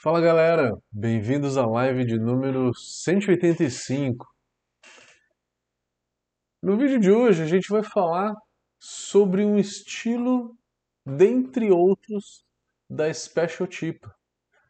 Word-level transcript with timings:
Fala 0.00 0.20
galera, 0.20 0.80
bem-vindos 0.92 1.56
à 1.56 1.66
live 1.66 2.04
de 2.04 2.20
número 2.20 2.72
185. 2.72 4.24
No 6.62 6.78
vídeo 6.78 7.00
de 7.00 7.10
hoje 7.10 7.42
a 7.42 7.46
gente 7.46 7.68
vai 7.68 7.82
falar 7.82 8.32
sobre 8.80 9.44
um 9.44 9.58
estilo, 9.58 10.56
dentre 11.04 11.72
outros, 11.72 12.44
da 12.88 13.12
Special 13.12 13.66
Tipa. 13.66 14.14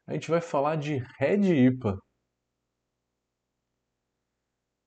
A 0.06 0.14
gente 0.14 0.30
vai 0.30 0.40
falar 0.40 0.76
de 0.76 0.96
Red 1.18 1.42
IPA. 1.42 1.98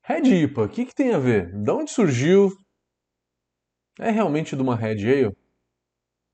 Red 0.04 0.44
IPA, 0.46 0.64
o 0.64 0.70
que, 0.70 0.88
que 0.88 0.96
tem 0.96 1.14
a 1.14 1.20
ver? 1.20 1.52
De 1.52 1.70
onde 1.70 1.92
surgiu? 1.92 2.50
É 4.00 4.10
realmente 4.10 4.56
de 4.56 4.62
uma 4.64 4.76
Red 4.76 5.08
Ale? 5.08 5.38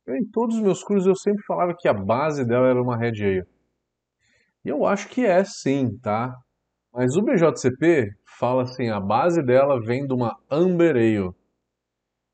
Eu, 0.05 0.15
em 0.15 0.25
todos 0.31 0.55
os 0.55 0.61
meus 0.61 0.81
cursos 0.81 1.05
eu 1.05 1.15
sempre 1.17 1.43
falava 1.43 1.75
que 1.77 1.89
a 1.89 1.93
base 1.93 2.47
dela 2.47 2.69
era 2.69 2.81
uma 2.81 2.97
Red 2.97 3.21
Ale. 3.21 3.56
Eu 4.67 4.85
acho 4.85 5.07
que 5.07 5.25
é 5.25 5.45
sim, 5.45 5.97
tá? 5.99 6.35
Mas 6.91 7.15
o 7.15 7.21
BJCP 7.21 8.09
fala 8.37 8.63
assim, 8.63 8.89
a 8.89 8.99
base 8.99 9.41
dela 9.41 9.79
vem 9.79 10.05
de 10.05 10.13
uma 10.13 10.37
Amber 10.51 10.97
Ale. 10.97 11.33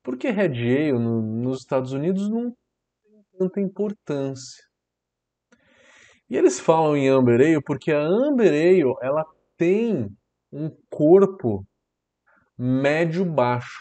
Porque 0.01 0.31
Red 0.31 0.45
Ale 0.45 0.93
no, 0.93 1.21
nos 1.21 1.59
Estados 1.59 1.93
Unidos 1.93 2.27
não 2.31 2.51
tem 3.03 3.23
tanta 3.37 3.61
importância. 3.61 4.63
E 6.27 6.35
eles 6.35 6.59
falam 6.59 6.97
em 6.97 7.07
Amber 7.07 7.39
Ale 7.39 7.61
porque 7.63 7.91
a 7.91 8.01
Amber 8.01 8.51
Ale 8.51 8.95
ela 9.03 9.23
tem 9.55 10.09
um 10.51 10.71
corpo 10.89 11.63
médio-baixo. 12.57 13.79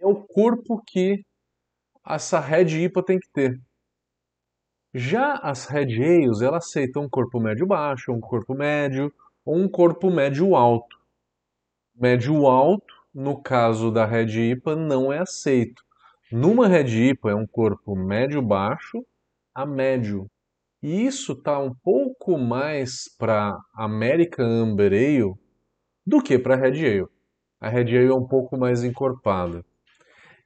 É 0.00 0.06
o 0.08 0.26
corpo 0.26 0.82
que 0.84 1.22
essa 2.04 2.40
Red 2.40 2.84
IPA 2.84 3.04
tem 3.04 3.18
que 3.20 3.30
ter. 3.32 3.67
Já 4.94 5.34
as 5.34 5.66
Red 5.66 6.02
Ales, 6.02 6.40
ela 6.40 6.56
aceita 6.56 6.98
um 6.98 7.08
corpo 7.08 7.38
médio-baixo, 7.38 8.10
um 8.10 8.20
corpo 8.20 8.54
médio 8.54 9.12
ou 9.44 9.56
um 9.56 9.68
corpo 9.68 10.10
médio-alto. 10.10 10.96
Médio-alto, 11.94 12.94
no 13.12 13.42
caso 13.42 13.90
da 13.90 14.06
Red 14.06 14.52
IPA, 14.52 14.76
não 14.76 15.12
é 15.12 15.18
aceito. 15.18 15.82
Numa 16.32 16.66
Red 16.66 17.10
IPA 17.10 17.32
é 17.32 17.34
um 17.34 17.46
corpo 17.46 17.94
médio-baixo 17.94 19.04
a 19.54 19.66
médio. 19.66 20.26
E 20.82 21.04
isso 21.06 21.32
está 21.32 21.58
um 21.58 21.74
pouco 21.74 22.38
mais 22.38 23.14
para 23.18 23.58
American 23.74 24.46
Amber 24.46 24.92
Ale 24.92 25.34
do 26.06 26.22
que 26.22 26.38
para 26.38 26.56
Red 26.56 26.78
Ale. 26.78 27.08
A 27.60 27.68
Red 27.68 27.96
Ale 27.96 28.08
é 28.08 28.14
um 28.14 28.26
pouco 28.26 28.56
mais 28.56 28.84
encorpada. 28.84 29.62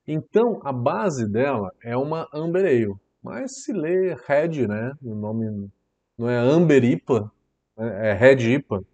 Então, 0.06 0.60
a 0.64 0.72
base 0.72 1.30
dela 1.30 1.70
é 1.82 1.96
uma 1.96 2.26
Amber 2.32 2.64
Ale. 2.64 3.01
Mas 3.22 3.62
se 3.62 3.72
lê 3.72 4.14
Red, 4.26 4.66
né? 4.66 4.92
O 5.00 5.14
nome 5.14 5.70
não 6.18 6.28
é 6.28 6.36
Amber 6.36 6.84
IPA, 6.84 7.32
né? 7.76 8.10
é 8.10 8.12
Red 8.12 8.54
IPA. 8.54 8.84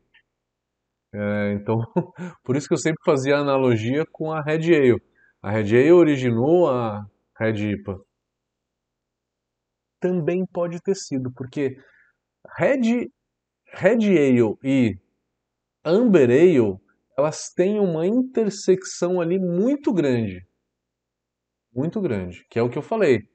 É, 1.12 1.52
então, 1.54 1.78
por 2.44 2.54
isso 2.54 2.68
que 2.68 2.74
eu 2.74 2.78
sempre 2.78 3.02
fazia 3.04 3.36
a 3.36 3.40
analogia 3.40 4.04
com 4.12 4.30
a 4.30 4.42
Red 4.42 4.74
Ale. 4.74 5.02
A 5.40 5.50
Red 5.50 5.74
Ale 5.74 5.92
originou 5.92 6.68
a 6.68 7.06
Red 7.38 7.72
IPA. 7.72 7.98
Também 10.00 10.44
pode 10.46 10.80
ter 10.82 10.94
sido, 10.94 11.32
porque 11.32 11.76
Red, 12.56 13.10
Red 13.72 14.06
Ale 14.06 14.56
e 14.62 14.96
Amber 15.84 16.30
Ale, 16.30 16.78
elas 17.16 17.50
têm 17.54 17.80
uma 17.80 18.06
intersecção 18.06 19.20
ali 19.20 19.38
muito 19.38 19.92
grande. 19.92 20.46
Muito 21.72 22.00
grande, 22.00 22.44
que 22.50 22.58
é 22.58 22.62
o 22.62 22.68
que 22.68 22.78
eu 22.78 22.82
falei. 22.82 23.28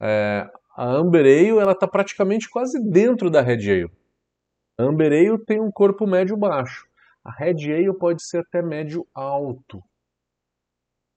É, 0.00 0.50
a 0.76 0.84
Amber 0.84 1.26
Ale 1.26 1.58
ela 1.58 1.72
está 1.72 1.86
praticamente 1.86 2.48
quase 2.48 2.82
dentro 2.90 3.30
da 3.30 3.40
Red 3.40 3.70
Ale. 3.70 3.92
A 4.78 4.84
Amber 4.84 5.12
Ale 5.12 5.44
tem 5.44 5.60
um 5.60 5.70
corpo 5.70 6.06
médio-baixo. 6.06 6.86
A 7.22 7.30
Red 7.30 7.70
Ale 7.72 7.92
pode 7.98 8.24
ser 8.24 8.38
até 8.38 8.62
médio-alto. 8.62 9.82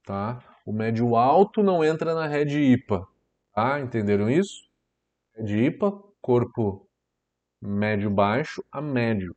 Tá? 0.04 0.44
O 0.66 0.74
médio-alto 0.74 1.64
não 1.64 1.84
entra 1.84 2.14
na 2.14 2.28
Red 2.28 2.74
IPA. 2.74 3.08
Tá? 3.54 3.80
Entenderam 3.80 4.30
isso? 4.30 4.70
Red 5.36 5.68
IPA, 5.68 5.92
corpo 6.22 6.86
médio-baixo 7.62 8.62
a 8.70 8.82
médio. 8.82 9.34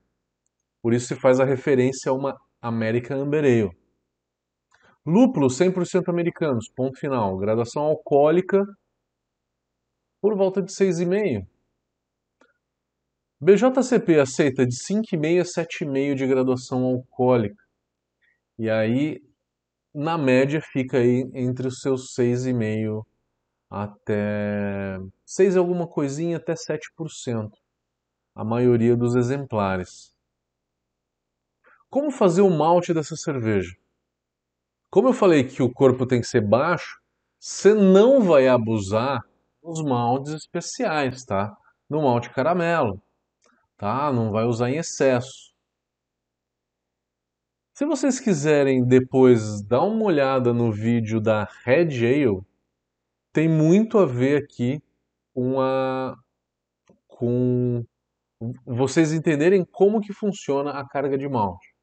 Por 0.82 0.92
isso 0.92 1.06
se 1.06 1.14
faz 1.14 1.38
a 1.38 1.44
referência 1.44 2.10
a 2.10 2.14
uma 2.14 2.36
American 2.60 3.22
Amber 3.22 3.44
Ale. 3.44 3.70
Lúpulo 5.04 5.46
100% 5.46 6.08
americanos, 6.08 6.68
ponto 6.68 6.98
final. 6.98 7.36
Graduação 7.36 7.84
alcoólica 7.84 8.64
por 10.26 10.34
volta 10.34 10.60
de 10.60 10.72
6,5. 10.72 11.46
BJCP 13.40 14.18
aceita 14.18 14.66
de 14.66 14.74
5,5 14.74 15.40
a 15.40 15.44
7,5 15.44 16.14
de 16.16 16.26
graduação 16.26 16.82
alcoólica. 16.82 17.62
E 18.58 18.68
aí, 18.68 19.22
na 19.94 20.18
média, 20.18 20.60
fica 20.60 20.98
aí 20.98 21.30
entre 21.32 21.68
os 21.68 21.78
seus 21.78 22.12
6,5 22.16 23.06
até 23.70 24.98
6 25.24 25.56
alguma 25.56 25.86
coisinha 25.86 26.38
até 26.38 26.54
7%. 26.54 27.52
A 28.34 28.44
maioria 28.44 28.96
dos 28.96 29.14
exemplares. 29.14 30.12
Como 31.88 32.10
fazer 32.10 32.42
o 32.42 32.50
malte 32.50 32.92
dessa 32.92 33.14
cerveja? 33.14 33.76
Como 34.90 35.10
eu 35.10 35.12
falei 35.12 35.44
que 35.44 35.62
o 35.62 35.72
corpo 35.72 36.04
tem 36.04 36.20
que 36.20 36.26
ser 36.26 36.40
baixo, 36.40 37.00
você 37.38 37.72
não 37.72 38.20
vai 38.22 38.48
abusar 38.48 39.22
nos 39.66 39.82
maltes 39.82 40.32
especiais, 40.32 41.24
tá? 41.24 41.56
No 41.90 42.02
malte 42.02 42.30
caramelo, 42.30 43.02
tá? 43.76 44.12
Não 44.12 44.30
vai 44.30 44.44
usar 44.44 44.70
em 44.70 44.76
excesso. 44.76 45.52
Se 47.74 47.84
vocês 47.84 48.20
quiserem 48.20 48.86
depois 48.86 49.60
dar 49.62 49.82
uma 49.82 50.04
olhada 50.04 50.54
no 50.54 50.72
vídeo 50.72 51.20
da 51.20 51.44
Red 51.64 51.98
Ale, 52.06 52.40
tem 53.32 53.48
muito 53.48 53.98
a 53.98 54.06
ver 54.06 54.44
aqui 54.44 54.80
com 55.34 55.60
a 55.60 56.16
com 57.08 57.84
vocês 58.64 59.12
entenderem 59.12 59.64
como 59.64 60.00
que 60.00 60.12
funciona 60.12 60.72
a 60.72 60.86
carga 60.86 61.18
de 61.18 61.28
malte. 61.28 61.74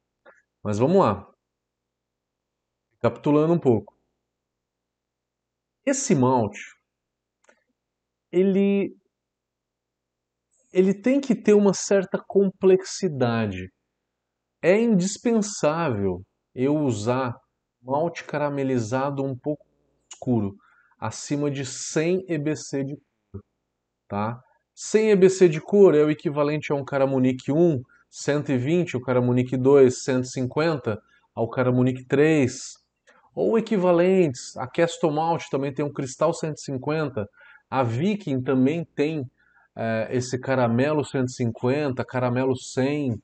Mas 0.62 0.78
vamos 0.78 0.98
lá. 0.98 1.28
Capitulando 3.00 3.52
um 3.52 3.58
pouco. 3.58 3.94
Esse 5.84 6.14
malte 6.14 6.74
ele 8.34 8.96
ele 10.72 10.92
tem 10.92 11.20
que 11.20 11.36
ter 11.36 11.54
uma 11.54 11.72
certa 11.72 12.18
complexidade. 12.18 13.70
É 14.60 14.76
indispensável 14.76 16.22
eu 16.52 16.76
usar 16.76 17.36
malte 17.80 18.24
caramelizado 18.24 19.22
um 19.22 19.38
pouco 19.38 19.64
escuro, 20.12 20.56
acima 20.98 21.48
de 21.48 21.64
100 21.64 22.24
EBC 22.28 22.84
de 22.84 22.96
cor, 22.96 23.40
tá? 24.08 24.40
100 24.74 25.10
EBC 25.10 25.48
de 25.48 25.60
cor 25.60 25.94
é 25.94 26.02
o 26.02 26.10
equivalente 26.10 26.72
a 26.72 26.74
um 26.74 26.84
Caramunique 26.84 27.52
1, 27.52 27.80
120, 28.10 28.96
o 28.96 29.00
Caramunique 29.00 29.56
2, 29.56 30.02
150, 30.02 31.00
ao 31.32 31.48
Caramunique 31.48 32.04
3, 32.04 32.74
ou 33.32 33.56
equivalentes, 33.56 34.56
a 34.56 34.66
Castle 34.66 35.12
Malt 35.12 35.44
também 35.50 35.72
tem 35.72 35.84
um 35.84 35.92
Cristal 35.92 36.32
150, 36.32 37.28
a 37.74 37.82
Viking 37.82 38.40
também 38.40 38.84
tem 38.84 39.28
é, 39.74 40.08
esse 40.12 40.38
caramelo 40.38 41.04
150, 41.04 42.04
caramelo 42.04 42.56
100, 42.56 43.20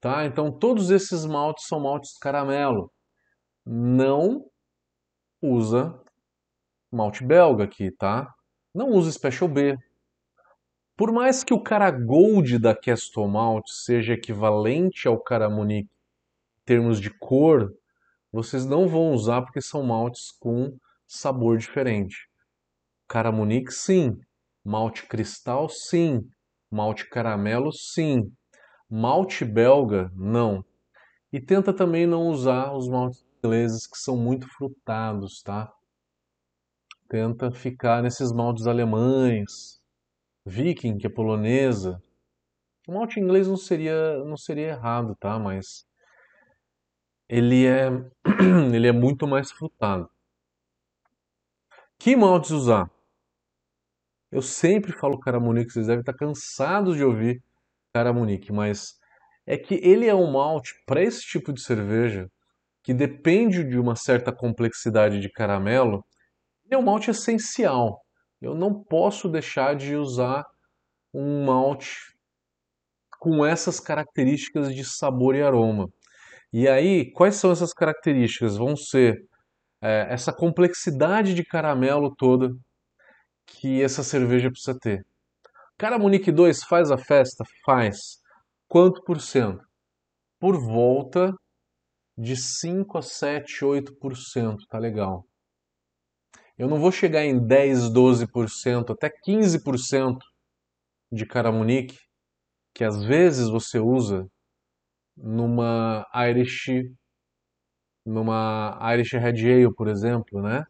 tá? 0.00 0.24
Então 0.24 0.56
todos 0.56 0.90
esses 0.90 1.26
maltes 1.26 1.66
são 1.66 1.80
maltes 1.80 2.16
caramelo. 2.18 2.88
Não 3.66 4.44
usa 5.42 6.00
malte 6.88 7.24
belga 7.24 7.64
aqui, 7.64 7.90
tá? 7.90 8.32
Não 8.72 8.90
usa 8.90 9.10
Special 9.10 9.48
B. 9.48 9.76
Por 10.96 11.10
mais 11.10 11.42
que 11.42 11.52
o 11.52 11.60
cara 11.60 11.90
Gold 11.90 12.60
da 12.60 12.76
Castle 12.76 13.26
Malt 13.26 13.64
seja 13.66 14.12
equivalente 14.12 15.08
ao 15.08 15.18
Caramunique 15.20 15.90
em 15.90 16.64
termos 16.64 17.00
de 17.00 17.10
cor, 17.10 17.74
vocês 18.30 18.64
não 18.64 18.86
vão 18.86 19.10
usar 19.12 19.42
porque 19.42 19.60
são 19.60 19.82
maltes 19.82 20.30
com 20.30 20.78
sabor 21.08 21.58
diferente. 21.58 22.27
Caramunique, 23.08 23.72
sim. 23.72 24.18
Malte 24.64 25.06
cristal, 25.06 25.68
sim. 25.68 26.20
Malte 26.70 27.08
caramelo, 27.08 27.72
sim. 27.72 28.30
Malte 28.90 29.44
belga, 29.44 30.10
não. 30.14 30.62
E 31.32 31.40
tenta 31.40 31.72
também 31.72 32.06
não 32.06 32.28
usar 32.28 32.72
os 32.74 32.88
maltes 32.88 33.24
ingleses 33.38 33.86
que 33.86 33.98
são 33.98 34.16
muito 34.16 34.46
frutados, 34.48 35.42
tá? 35.42 35.72
Tenta 37.08 37.50
ficar 37.50 38.02
nesses 38.02 38.30
maltes 38.30 38.66
alemães, 38.66 39.80
Viking, 40.44 40.98
que 40.98 41.06
é 41.06 41.10
polonesa. 41.10 42.02
O 42.86 42.92
malte 42.92 43.20
inglês 43.20 43.48
não 43.48 43.56
seria, 43.56 44.22
não 44.24 44.36
seria 44.36 44.68
errado, 44.68 45.16
tá? 45.18 45.38
Mas 45.38 45.86
ele 47.28 47.66
é, 47.66 47.88
ele 48.74 48.86
é 48.86 48.92
muito 48.92 49.26
mais 49.26 49.50
frutado. 49.50 50.10
Que 51.98 52.14
maltes 52.14 52.50
usar? 52.50 52.90
Eu 54.30 54.42
sempre 54.42 54.92
falo 54.92 55.18
Caramunique, 55.18 55.72
vocês 55.72 55.86
devem 55.86 56.00
estar 56.00 56.14
cansados 56.14 56.96
de 56.96 57.04
ouvir 57.04 57.42
Caramunique, 57.94 58.52
mas 58.52 58.94
é 59.46 59.56
que 59.56 59.76
ele 59.76 60.06
é 60.06 60.14
um 60.14 60.30
malte 60.30 60.74
para 60.86 61.02
esse 61.02 61.22
tipo 61.22 61.52
de 61.52 61.62
cerveja 61.62 62.28
que 62.82 62.92
depende 62.92 63.64
de 63.64 63.78
uma 63.78 63.96
certa 63.96 64.32
complexidade 64.32 65.20
de 65.20 65.30
caramelo, 65.30 66.04
ele 66.64 66.74
é 66.74 66.78
um 66.78 66.82
malte 66.82 67.10
essencial. 67.10 68.00
Eu 68.40 68.54
não 68.54 68.82
posso 68.84 69.28
deixar 69.28 69.74
de 69.74 69.96
usar 69.96 70.44
um 71.12 71.44
malte 71.44 71.96
com 73.18 73.44
essas 73.44 73.80
características 73.80 74.74
de 74.74 74.84
sabor 74.84 75.34
e 75.34 75.42
aroma. 75.42 75.88
E 76.52 76.68
aí, 76.68 77.10
quais 77.12 77.36
são 77.36 77.50
essas 77.50 77.72
características? 77.72 78.56
Vão 78.56 78.76
ser 78.76 79.16
é, 79.82 80.06
essa 80.10 80.32
complexidade 80.32 81.34
de 81.34 81.44
caramelo 81.44 82.14
toda 82.16 82.50
que 83.48 83.82
essa 83.82 84.02
cerveja 84.02 84.50
precisa 84.50 84.78
ter. 84.78 85.04
Cara, 85.76 85.98
Munique 85.98 86.30
2 86.30 86.62
faz 86.64 86.90
a 86.90 86.98
festa? 86.98 87.44
Faz. 87.64 88.20
Quanto 88.68 89.02
por 89.04 89.20
cento? 89.20 89.64
Por 90.38 90.56
volta 90.60 91.34
de 92.16 92.36
5 92.36 92.98
a 92.98 93.02
7, 93.02 93.64
8%, 93.64 94.56
tá 94.68 94.78
legal. 94.78 95.24
Eu 96.58 96.68
não 96.68 96.80
vou 96.80 96.90
chegar 96.90 97.24
em 97.24 97.38
10, 97.46 97.90
12%, 97.90 98.90
até 98.90 99.08
15% 99.08 100.18
de 101.10 101.24
caramunique, 101.24 101.96
que 102.74 102.84
às 102.84 103.04
vezes 103.04 103.48
você 103.48 103.78
usa 103.78 104.26
numa 105.16 106.04
Irish 106.28 106.66
numa 108.04 108.78
Irish 108.94 109.12
Red 109.12 109.52
Ale, 109.52 109.74
por 109.74 109.86
exemplo, 109.88 110.42
né? 110.42 110.64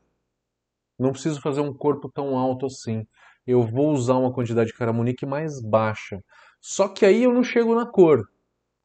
Não 0.98 1.12
preciso 1.12 1.40
fazer 1.40 1.60
um 1.60 1.72
corpo 1.72 2.10
tão 2.10 2.36
alto 2.36 2.66
assim. 2.66 3.06
Eu 3.46 3.62
vou 3.62 3.92
usar 3.92 4.14
uma 4.14 4.32
quantidade 4.32 4.70
de 4.70 4.76
caramunique 4.76 5.24
mais 5.24 5.60
baixa. 5.62 6.20
Só 6.60 6.88
que 6.88 7.06
aí 7.06 7.22
eu 7.22 7.32
não 7.32 7.42
chego 7.42 7.74
na 7.74 7.86
cor. 7.86 8.28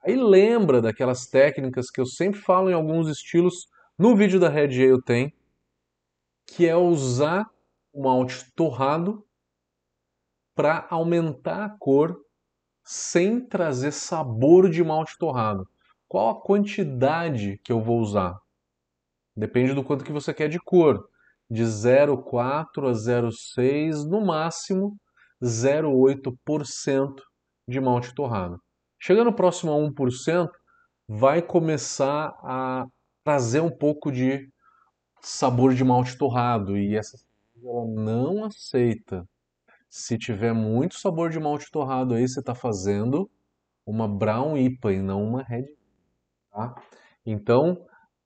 Aí 0.05 0.15
lembra 0.15 0.81
daquelas 0.81 1.25
técnicas 1.27 1.89
que 1.89 1.99
eu 1.99 2.05
sempre 2.05 2.39
falo 2.39 2.69
em 2.69 2.73
alguns 2.73 3.09
estilos, 3.09 3.67
no 3.97 4.15
vídeo 4.15 4.39
da 4.39 4.49
Red 4.49 4.83
Ale 4.83 5.01
tem, 5.01 5.33
que 6.45 6.67
é 6.67 6.75
usar 6.75 7.49
o 7.93 8.03
malte 8.03 8.51
torrado 8.53 9.25
para 10.55 10.85
aumentar 10.89 11.65
a 11.65 11.69
cor 11.69 12.19
sem 12.83 13.39
trazer 13.39 13.91
sabor 13.91 14.69
de 14.69 14.83
malte 14.83 15.17
torrado. 15.17 15.67
Qual 16.07 16.29
a 16.29 16.41
quantidade 16.41 17.59
que 17.63 17.71
eu 17.71 17.81
vou 17.81 17.99
usar? 17.99 18.37
Depende 19.35 19.73
do 19.73 19.83
quanto 19.83 20.03
que 20.03 20.11
você 20.11 20.33
quer 20.33 20.49
de 20.49 20.59
cor. 20.59 21.09
De 21.53 21.61
0,4 21.61 22.89
a 22.89 22.93
0,6, 22.93 24.09
no 24.09 24.25
máximo 24.25 24.97
0,8% 25.39 27.13
de 27.67 27.79
malte 27.79 28.11
torrado. 28.15 28.57
Chegando 28.99 29.31
próximo 29.31 29.71
a 29.71 29.75
1%, 29.75 30.49
vai 31.07 31.43
começar 31.43 32.33
a 32.41 32.85
trazer 33.23 33.59
um 33.59 33.69
pouco 33.69 34.11
de 34.11 34.49
sabor 35.21 35.75
de 35.75 35.83
malte 35.83 36.17
torrado 36.17 36.75
e 36.75 36.95
essa 36.95 37.17
ela 37.63 37.85
não 37.85 38.45
aceita. 38.45 39.23
Se 39.87 40.17
tiver 40.17 40.53
muito 40.53 40.95
sabor 40.95 41.29
de 41.29 41.39
malte 41.39 41.69
torrado 41.71 42.15
aí, 42.15 42.27
você 42.27 42.39
está 42.39 42.55
fazendo 42.55 43.29
uma 43.85 44.07
brown 44.07 44.57
IPA 44.57 44.93
e 44.93 45.01
não 45.03 45.23
uma 45.23 45.43
red. 45.43 45.67
Tá? 46.51 46.73
Então, 47.23 47.77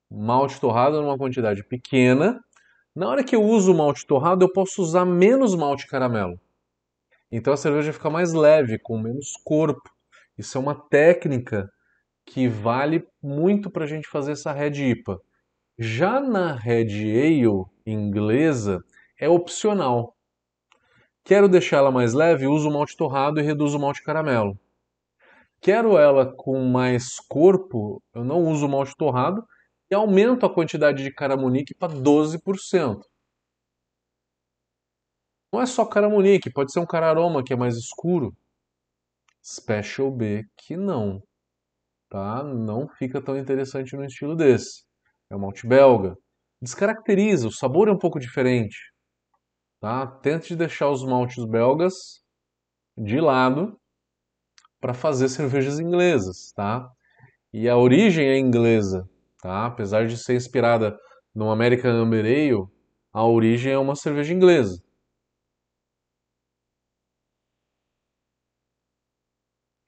malte 0.10 0.62
torrado 0.62 1.02
numa 1.02 1.18
quantidade 1.18 1.62
pequena. 1.68 2.40
Na 2.98 3.10
hora 3.10 3.24
que 3.24 3.36
eu 3.36 3.44
uso 3.44 3.76
malte 3.76 4.08
torrado, 4.08 4.44
eu 4.44 4.52
posso 4.52 4.82
usar 4.82 5.06
menos 5.06 5.54
malte 5.54 5.86
caramelo. 5.86 6.42
Então 7.32 7.54
a 7.54 7.58
cerveja 7.58 7.94
fica 7.94 8.10
mais 8.10 8.34
leve, 8.34 8.80
com 8.80 8.98
menos 8.98 9.34
corpo. 9.44 9.88
Isso 10.36 10.58
é 10.58 10.62
uma 10.62 10.74
técnica 10.74 11.72
que 12.26 12.48
vale 12.48 13.08
muito 13.22 13.70
para 13.70 13.84
a 13.84 13.88
gente 13.88 14.08
fazer 14.08 14.32
essa 14.32 14.52
Red 14.52 14.84
IPA. 14.84 15.22
Já 15.78 16.20
na 16.20 16.54
Red 16.54 16.88
Ale 16.88 17.66
inglesa, 17.86 18.84
é 19.20 19.30
opcional. 19.30 20.16
Quero 21.24 21.48
deixar 21.48 21.78
ela 21.78 21.92
mais 21.92 22.16
leve, 22.16 22.48
uso 22.48 22.68
o 22.68 22.74
malte 22.74 22.98
torrado 22.98 23.40
e 23.40 23.44
reduzo 23.44 23.78
o 23.78 23.82
malte 23.82 24.02
caramelo. 24.02 24.58
Quero 25.62 26.00
ela 26.00 26.26
com 26.26 26.66
mais 26.66 27.20
corpo, 27.20 28.02
eu 28.12 28.26
não 28.26 28.42
uso 28.46 28.66
o 28.66 28.70
malte 28.70 28.96
torrado 28.98 29.46
e 29.90 29.96
aumento 29.96 30.46
a 30.46 30.54
quantidade 30.54 31.04
de 31.04 31.12
caramunique 31.12 31.74
para 31.74 31.94
12%. 31.94 33.02
Não 35.52 35.62
é 35.62 35.66
só 35.66 35.86
caramunique, 35.86 36.52
pode 36.52 36.72
ser 36.72 36.80
um 36.80 36.86
cararoma 36.86 37.44
que 37.44 37.54
é 37.54 37.56
mais 37.56 37.78
escuro. 37.78 38.36
Special 39.44 40.12
B 40.12 40.46
que 40.58 40.76
não, 40.76 41.24
tá? 42.10 42.44
Não 42.44 42.88
fica 42.88 43.22
tão 43.22 43.38
interessante 43.38 43.96
no 43.96 44.04
estilo 44.04 44.36
desse. 44.36 44.84
É 45.30 45.36
o 45.36 45.40
malte 45.40 45.66
belga. 45.66 46.18
Descaracteriza, 46.62 47.48
o 47.48 47.52
sabor 47.52 47.88
é 47.88 47.92
um 47.92 48.00
pouco 48.00 48.20
diferente, 48.20 48.78
tá? 49.80 50.08
Tente 50.08 50.56
deixar 50.56 50.90
os 50.90 51.04
maltes 51.04 51.46
belgas 51.46 52.22
de 52.98 53.22
lado 53.22 53.80
para 54.80 54.94
fazer 54.94 55.30
cervejas 55.30 55.80
inglesas, 55.80 56.52
tá? 56.54 56.90
E 57.54 57.70
a 57.70 57.78
origem 57.78 58.28
é 58.28 58.38
inglesa, 58.38 59.08
tá? 59.48 59.66
Apesar 59.66 60.06
de 60.08 60.18
ser 60.18 60.36
inspirada 60.36 61.00
no 61.34 61.50
American 61.50 61.92
Amber 61.92 62.26
Ale, 62.26 62.68
a 63.14 63.26
origem 63.26 63.72
é 63.72 63.78
uma 63.78 63.96
cerveja 63.96 64.34
inglesa. 64.34 64.84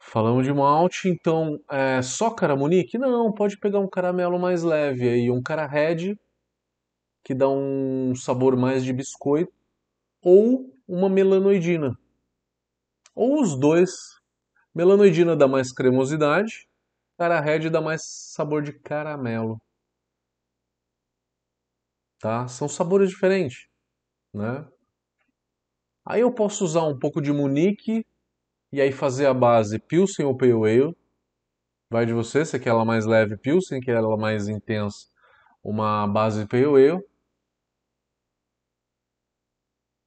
Falamos 0.02 0.46
de 0.46 0.54
malte, 0.54 1.10
então 1.10 1.60
é 1.70 2.02
só 2.02 2.32
caramunique? 2.34 2.98
Não, 2.98 3.34
pode 3.34 3.60
pegar 3.60 3.80
um 3.80 3.90
caramelo 3.90 4.40
mais 4.40 4.64
leve 4.64 5.08
aí, 5.10 5.30
um 5.30 5.42
cara 5.42 5.68
red, 5.68 6.16
que 7.24 7.36
dá 7.36 7.50
um 7.50 8.16
sabor 8.16 8.56
mais 8.56 8.84
de 8.84 8.94
biscoito, 8.94 9.52
ou 10.24 10.74
uma 10.88 11.10
melanoidina. 11.10 11.98
Ou 13.14 13.42
os 13.42 13.60
dois. 13.60 13.92
Melanoidina 14.74 15.36
dá 15.36 15.48
mais 15.48 15.74
cremosidade, 15.74 16.69
cara 17.20 17.42
red 17.42 17.70
dá 17.70 17.82
mais 17.82 18.02
sabor 18.34 18.64
de 18.64 18.72
caramelo. 18.72 19.62
Tá? 22.20 22.48
São 22.48 22.68
sabores 22.70 23.10
diferentes, 23.10 23.68
né? 24.34 24.66
Aí 26.06 26.22
eu 26.22 26.34
posso 26.34 26.64
usar 26.64 26.84
um 26.84 26.98
pouco 26.98 27.22
de 27.22 27.32
Munique 27.34 28.06
e 28.72 28.82
aí 28.82 28.92
fazer 28.92 29.28
a 29.28 29.34
base 29.34 29.80
Pilsen 29.80 30.26
ou 30.26 30.38
Pale 30.38 30.54
Ale. 30.54 30.96
Vai 31.92 32.06
de 32.06 32.14
você, 32.14 32.46
se 32.46 32.60
quer 32.60 32.70
ela 32.70 32.86
mais 32.86 33.06
leve 33.06 33.38
Pilsen, 33.38 33.82
quer 33.82 33.98
ela 33.98 34.18
mais 34.18 34.48
intensa, 34.48 35.08
uma 35.64 36.08
base 36.08 36.48
Pale 36.48 36.66
Ale. 36.66 37.04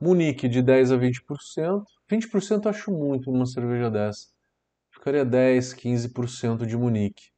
Munique 0.01 0.49
de 0.49 0.63
10 0.63 0.93
a 0.93 0.97
20%. 0.97 1.85
20% 2.11 2.67
eu 2.67 2.71
acho 2.71 2.91
muito 2.91 3.31
numa 3.31 3.47
cerveja 3.47 3.91
dessa. 3.91 4.32
Ficaria 5.03 5.25
10, 5.25 5.75
15% 5.75 6.65
de 6.65 6.77
Munique. 6.77 7.33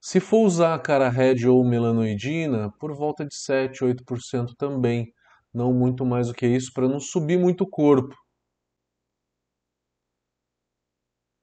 Se 0.00 0.18
for 0.18 0.44
usar 0.44 0.76
cara 0.82 1.08
red 1.08 1.46
ou 1.46 1.64
melanoidina, 1.64 2.68
por 2.80 2.92
volta 2.96 3.24
de 3.24 3.32
7, 3.36 3.84
8% 3.84 4.56
também. 4.58 5.14
Não 5.54 5.72
muito 5.72 6.04
mais 6.04 6.26
do 6.26 6.34
que 6.34 6.44
isso, 6.44 6.72
para 6.74 6.88
não 6.88 6.98
subir 6.98 7.38
muito 7.38 7.62
o 7.62 7.70
corpo. 7.70 8.12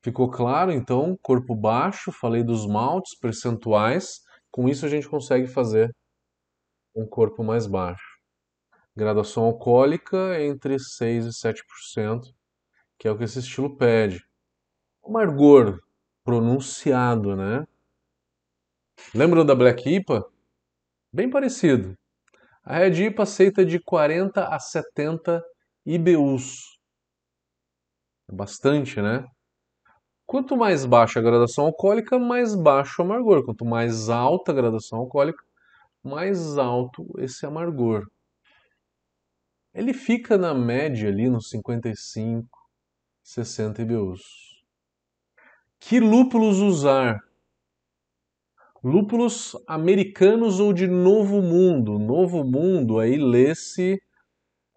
Ficou 0.03 0.29
claro, 0.29 0.69
então, 0.69 1.17
corpo 1.21 1.55
baixo, 1.55 2.11
falei 2.11 2.43
dos 2.43 2.67
maltes 2.67 3.17
percentuais, 3.17 4.19
com 4.51 4.67
isso 4.67 4.85
a 4.85 4.89
gente 4.89 5.07
consegue 5.07 5.47
fazer 5.47 5.95
um 6.93 7.07
corpo 7.07 7.41
mais 7.41 7.65
baixo. 7.65 8.19
Graduação 8.93 9.45
alcoólica 9.45 10.43
entre 10.43 10.77
6 10.77 11.25
e 11.25 11.29
7%, 11.29 12.33
que 12.97 13.07
é 13.07 13.11
o 13.11 13.17
que 13.17 13.23
esse 13.23 13.39
estilo 13.39 13.77
pede. 13.77 14.28
Amargor 15.09 15.79
pronunciado, 16.23 17.35
né? 17.35 17.65
Lembram 19.15 19.43
da 19.43 19.55
Black 19.55 19.89
IPA? 19.89 20.23
Bem 21.11 21.27
parecido. 21.27 21.97
A 22.63 22.77
Red 22.77 23.07
IPA 23.07 23.23
aceita 23.23 23.65
de 23.65 23.79
40 23.79 24.47
a 24.47 24.59
70 24.59 25.43
IBUs. 25.83 26.77
É 28.29 28.35
bastante, 28.35 29.01
né? 29.01 29.25
Quanto 30.27 30.55
mais 30.55 30.85
baixa 30.85 31.19
a 31.19 31.23
graduação 31.23 31.65
alcoólica, 31.65 32.19
mais 32.19 32.53
baixo 32.53 33.01
o 33.01 33.05
amargor. 33.05 33.43
Quanto 33.43 33.65
mais 33.65 34.09
alta 34.09 34.51
a 34.51 34.55
graduação 34.55 34.99
alcoólica, 34.99 35.43
mais 36.03 36.55
alto 36.59 37.03
esse 37.17 37.47
amargor. 37.47 38.05
Ele 39.73 39.91
fica 39.91 40.37
na 40.37 40.53
média 40.53 41.09
ali 41.09 41.27
nos 41.27 41.49
55, 41.49 42.47
60 43.23 43.81
IBUs. 43.81 44.48
Que 45.79 45.99
lúpulos 45.99 46.59
usar? 46.59 47.21
Lúpulos 48.83 49.55
americanos 49.67 50.59
ou 50.59 50.73
de 50.73 50.87
Novo 50.87 51.41
Mundo. 51.41 51.97
Novo 51.99 52.43
Mundo 52.43 52.99
aí 52.99 53.17
lê-se 53.17 54.01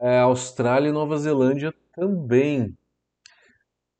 É, 0.00 0.18
Austrália 0.20 0.90
e 0.90 0.92
Nova 0.92 1.16
Zelândia 1.18 1.74
também. 1.94 2.76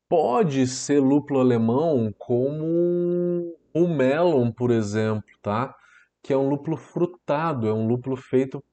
Pode 0.09 0.65
ser 0.67 0.99
lúpulo 1.01 1.39
alemão 1.39 2.13
como 2.17 3.55
o 3.73 3.87
Melon, 3.87 4.51
por 4.51 4.71
exemplo, 4.71 5.29
tá? 5.41 5.75
Que 6.21 6.33
é 6.33 6.37
um 6.37 6.47
lúpulo 6.49 6.77
frutado, 6.77 7.67
é 7.67 7.73
um 7.73 7.87
lúpulo 7.87 8.15
feito 8.15 8.63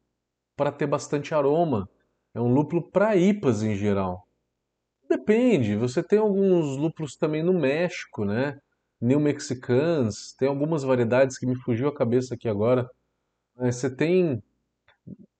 para 0.56 0.72
ter 0.72 0.86
bastante 0.86 1.34
aroma. 1.34 1.88
É 2.34 2.40
um 2.40 2.52
lúpulo 2.52 2.82
para 2.90 3.16
IPAs 3.16 3.62
em 3.62 3.74
geral. 3.76 4.28
Depende, 5.10 5.74
você 5.74 6.04
tem 6.04 6.20
alguns 6.20 6.76
lúpulos 6.76 7.16
também 7.16 7.42
no 7.42 7.52
México, 7.52 8.24
né? 8.24 8.56
New 9.00 9.18
Mexicans, 9.18 10.32
tem 10.38 10.46
algumas 10.48 10.84
variedades 10.84 11.36
que 11.36 11.46
me 11.46 11.56
fugiu 11.56 11.88
a 11.88 11.94
cabeça 11.94 12.34
aqui 12.34 12.48
agora. 12.48 12.88
Você 13.56 13.94
tem 13.94 14.42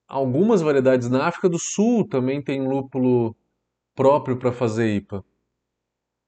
algumas 0.08 0.60
variedades 0.60 1.08
na 1.08 1.26
África 1.26 1.48
do 1.48 1.58
Sul 1.58 2.06
também 2.08 2.42
tem 2.42 2.66
lúpulo 2.66 3.34
próprio 3.94 4.38
para 4.38 4.52
fazer 4.52 4.88
IPA. 4.96 5.24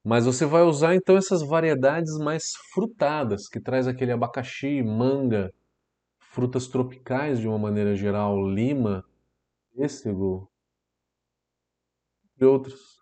Mas 0.04 0.26
você 0.26 0.44
vai 0.44 0.62
usar 0.62 0.94
então 0.94 1.16
essas 1.16 1.42
variedades 1.42 2.16
mais 2.18 2.54
frutadas, 2.72 3.48
que 3.48 3.60
traz 3.60 3.86
aquele 3.88 4.12
abacaxi, 4.12 4.82
manga, 4.82 5.52
frutas 6.20 6.68
tropicais 6.68 7.40
de 7.40 7.48
uma 7.48 7.58
maneira 7.58 7.96
geral, 7.96 8.48
lima, 8.48 9.04
pêssego 9.76 10.50
e 12.40 12.44
outros. 12.44 13.01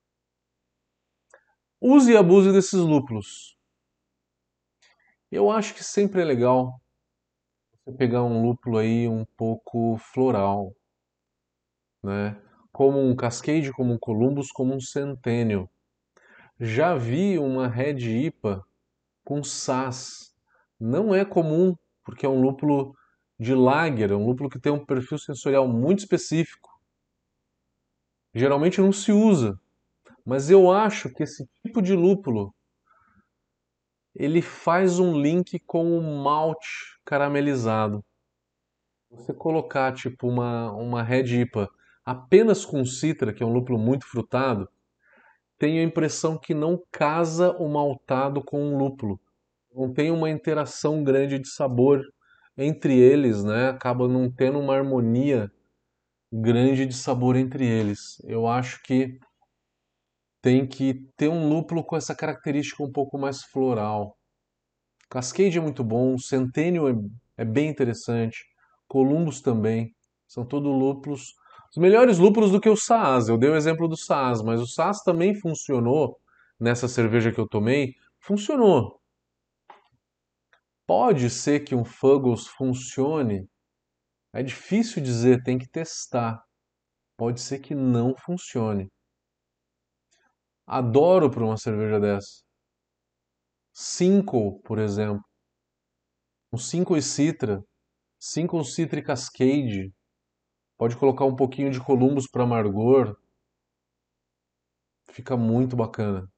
Use 1.83 2.13
e 2.13 2.17
abuse 2.17 2.53
desses 2.53 2.79
lúpulos. 2.79 3.57
Eu 5.33 5.51
acho 5.51 5.73
que 5.75 5.83
sempre 5.83 6.21
é 6.21 6.25
legal 6.27 6.79
você 7.73 7.97
pegar 7.97 8.23
um 8.23 8.43
lúpulo 8.43 8.77
aí 8.77 9.09
um 9.09 9.25
pouco 9.25 9.97
floral, 9.97 10.77
né? 12.03 12.39
Como 12.71 13.01
um 13.01 13.17
Cascade, 13.17 13.73
como 13.73 13.95
um 13.95 13.99
Columbus, 13.99 14.53
como 14.53 14.75
um 14.75 14.81
Centennial. 14.81 15.71
Já 16.59 16.95
vi 16.95 17.39
uma 17.39 17.67
Red 17.67 18.27
IPA 18.27 18.63
com 19.25 19.43
Sass. 19.43 20.35
Não 20.79 21.15
é 21.15 21.25
comum, 21.25 21.75
porque 22.05 22.27
é 22.27 22.29
um 22.29 22.43
lúpulo 22.43 22.95
de 23.39 23.55
lager, 23.55 24.11
é 24.11 24.15
um 24.15 24.27
lúpulo 24.27 24.51
que 24.51 24.61
tem 24.61 24.71
um 24.71 24.85
perfil 24.85 25.17
sensorial 25.17 25.67
muito 25.67 26.01
específico. 26.01 26.69
Geralmente 28.35 28.83
não 28.83 28.93
se 28.93 29.11
usa, 29.11 29.59
mas 30.25 30.51
eu 30.51 30.71
acho 30.71 31.13
que 31.13 31.23
esse 31.23 31.49
tipo 31.65 31.81
de 31.83 31.95
lúpulo 31.95 32.55
ele 34.15 34.43
faz 34.43 34.99
um 34.99 35.21
link 35.21 35.59
com 35.61 35.97
o 35.97 36.23
malte 36.23 36.99
caramelizado. 37.05 38.05
Você 39.11 39.33
colocar 39.33 39.93
tipo 39.93 40.29
uma, 40.29 40.73
uma 40.73 41.03
Red 41.03 41.41
IPA 41.43 41.69
apenas 42.05 42.65
com 42.65 42.85
citra, 42.85 43.33
que 43.33 43.43
é 43.43 43.47
um 43.47 43.53
lúpulo 43.53 43.79
muito 43.79 44.07
frutado, 44.07 44.69
tenho 45.59 45.81
a 45.81 45.85
impressão 45.85 46.39
que 46.39 46.55
não 46.55 46.83
casa 46.91 47.51
o 47.53 47.69
maltado 47.69 48.43
com 48.43 48.73
o 48.73 48.79
lúpulo. 48.79 49.21
Não 49.75 49.93
tem 49.93 50.11
uma 50.11 50.31
interação 50.31 51.05
grande 51.05 51.39
de 51.39 51.49
sabor 51.49 52.03
entre 52.57 52.99
eles, 52.99 53.45
né? 53.45 53.69
Acaba 53.69 54.09
não 54.09 54.31
tendo 54.31 54.59
uma 54.59 54.75
harmonia 54.75 55.51
grande 56.33 56.87
de 56.87 56.95
sabor 56.95 57.37
entre 57.37 57.67
eles. 57.67 58.21
Eu 58.25 58.47
acho 58.47 58.83
que 58.83 59.19
tem 60.43 60.67
que 60.67 60.95
ter 61.17 61.29
um 61.29 61.49
lúpulo 61.49 61.85
com 61.85 61.97
essa 61.97 62.15
característica 62.15 62.83
um 62.83 62.91
pouco 62.91 63.19
mais 63.19 63.43
floral. 63.43 64.17
Cascade 65.11 65.59
é 65.59 65.61
muito 65.61 65.85
bom, 65.85 66.17
Centennial 66.19 66.89
é, 66.89 66.95
é 67.39 67.45
bem 67.45 67.69
interessante, 67.69 68.45
Columbus 68.89 69.41
também. 69.41 69.95
São 70.29 70.47
todos 70.47 70.71
lúpulos. 70.73 71.35
Os 71.71 71.77
melhores 71.77 72.19
lúpulos 72.19 72.51
do 72.53 72.61
que 72.61 72.69
o 72.69 72.77
Saaz. 72.77 73.29
Eu 73.29 73.39
dei 73.39 73.51
o 73.51 73.57
exemplo 73.57 73.89
do 73.89 73.97
Saaz, 73.97 74.43
mas 74.43 74.61
o 74.61 74.67
Saaz 74.67 75.03
também 75.03 75.35
funcionou 75.35 76.17
nessa 76.59 76.89
cerveja 76.89 77.33
que 77.33 77.41
eu 77.41 77.49
tomei. 77.49 77.95
Funcionou. 78.21 79.01
Pode 80.87 81.31
ser 81.31 81.61
que 81.61 81.75
um 81.75 81.85
Fuggles 81.85 82.47
funcione. 82.47 83.49
É 84.33 84.43
difícil 84.43 85.03
dizer, 85.03 85.43
tem 85.43 85.59
que 85.59 85.69
testar. 85.69 86.41
Pode 87.17 87.41
ser 87.41 87.59
que 87.61 87.75
não 87.75 88.15
funcione. 88.17 88.89
Adoro 90.73 91.29
para 91.29 91.45
uma 91.45 91.57
cerveja 91.57 91.99
dessa. 91.99 92.45
Cinco, 93.75 94.61
por 94.61 94.79
exemplo. 94.79 95.21
Um 96.53 96.57
Cinco 96.57 96.97
e 96.97 97.03
Citra. 97.03 97.61
Cinco 98.21 98.63
Citra 98.63 99.01
e 99.01 99.03
Cascade. 99.03 99.93
Pode 100.79 100.97
colocar 100.97 101.25
um 101.25 101.35
pouquinho 101.35 101.73
de 101.73 101.85
Columbus 101.85 102.29
para 102.31 102.45
amargor. 102.45 103.17
Fica 105.11 105.37
muito 105.37 105.75
bacana. 105.75 106.31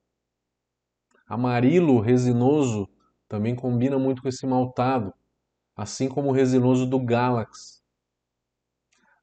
Amarilo 1.27 2.01
resinoso 2.01 2.89
também 3.29 3.55
combina 3.55 3.99
muito 3.99 4.23
com 4.23 4.29
esse 4.29 4.47
maltado, 4.47 5.12
assim 5.77 6.09
como 6.09 6.31
o 6.31 6.33
resinoso 6.33 6.87
do 6.87 6.99
Galax. 6.99 7.83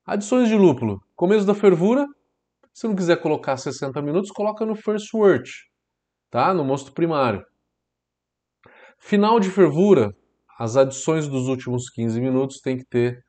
Adições 0.05 0.49
de 0.49 0.55
lúpulo. 0.55 1.03
Começo 1.15 1.47
da 1.47 1.55
fervura, 1.55 2.07
se 2.79 2.87
não 2.87 2.95
quiser 2.95 3.21
colocar 3.21 3.57
60 3.57 4.01
minutos, 4.01 4.31
coloca 4.31 4.65
no 4.65 4.73
first 4.73 5.13
wort, 5.13 5.49
tá? 6.31 6.53
No 6.53 6.63
mosto 6.63 6.93
primário. 6.93 7.45
Final 8.97 9.37
de 9.37 9.51
fervura, 9.51 10.15
as 10.57 10.77
adições 10.77 11.27
dos 11.27 11.49
últimos 11.49 11.89
15 11.89 12.21
minutos 12.21 12.61
tem 12.61 12.77
que 12.77 12.85
ter 12.85 13.21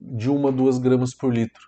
de 0.00 0.28
1 0.28 0.48
a 0.48 0.50
2 0.50 0.78
gramas 0.78 1.14
por 1.14 1.32
litro. 1.32 1.62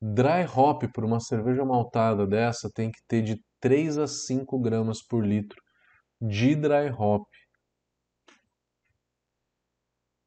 Dry 0.00 0.46
hop 0.56 0.84
para 0.90 1.04
uma 1.04 1.20
cerveja 1.20 1.66
maltada 1.66 2.26
dessa 2.26 2.70
tem 2.72 2.90
que 2.90 3.00
ter 3.06 3.20
de 3.20 3.38
3 3.60 3.98
a 3.98 4.06
5 4.06 4.58
gramas 4.58 5.02
por 5.06 5.22
litro 5.22 5.60
de 6.18 6.56
dry 6.56 6.88
hop. 6.96 7.26